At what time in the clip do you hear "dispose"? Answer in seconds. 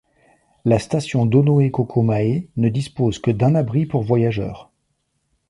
2.69-3.19